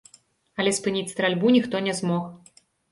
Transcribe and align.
Але 0.63 0.71
спыніць 0.79 1.07
стральбу 1.13 1.55
ніхто 1.61 1.87
не 1.91 1.99
змог. 2.03 2.23